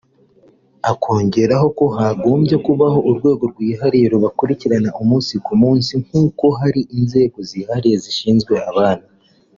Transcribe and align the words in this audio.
akongeraho 0.91 1.67
ko 1.77 1.85
hagombye 1.97 2.55
kubaho 2.65 2.99
urwego 3.09 3.43
rwihariye 3.51 4.05
rubakurikirana 4.13 4.89
umunsi 5.01 5.33
ku 5.45 5.53
munsi 5.61 5.91
nk’uko 6.03 6.45
hariho 6.59 6.91
inzego 6.99 7.37
zihariye 7.49 7.95
zishinzwe 8.05 8.55
abana 8.71 9.05